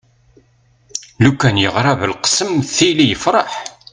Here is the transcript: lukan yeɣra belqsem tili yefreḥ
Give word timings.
lukan 1.23 1.55
yeɣra 1.63 1.93
belqsem 1.99 2.51
tili 2.75 3.05
yefreḥ 3.07 3.49